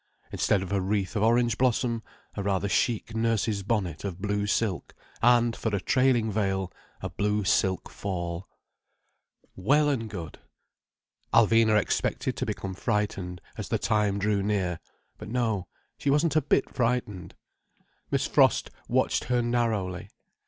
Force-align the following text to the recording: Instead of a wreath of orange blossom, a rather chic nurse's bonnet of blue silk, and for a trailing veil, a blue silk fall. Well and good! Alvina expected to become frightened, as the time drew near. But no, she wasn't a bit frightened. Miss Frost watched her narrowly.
Instead 0.31 0.63
of 0.63 0.71
a 0.71 0.81
wreath 0.81 1.15
of 1.15 1.21
orange 1.21 1.59
blossom, 1.59 2.01
a 2.33 2.41
rather 2.41 2.67
chic 2.67 3.15
nurse's 3.15 3.61
bonnet 3.61 4.03
of 4.03 4.19
blue 4.19 4.47
silk, 4.47 4.95
and 5.21 5.55
for 5.55 5.75
a 5.75 5.79
trailing 5.79 6.31
veil, 6.31 6.73
a 7.03 7.09
blue 7.11 7.43
silk 7.43 7.87
fall. 7.87 8.47
Well 9.55 9.89
and 9.89 10.09
good! 10.09 10.39
Alvina 11.31 11.79
expected 11.79 12.35
to 12.37 12.47
become 12.47 12.73
frightened, 12.73 13.41
as 13.59 13.69
the 13.69 13.77
time 13.77 14.17
drew 14.17 14.41
near. 14.41 14.79
But 15.19 15.27
no, 15.29 15.67
she 15.99 16.09
wasn't 16.09 16.35
a 16.35 16.41
bit 16.41 16.73
frightened. 16.73 17.35
Miss 18.09 18.25
Frost 18.25 18.71
watched 18.87 19.25
her 19.25 19.43
narrowly. 19.43 20.09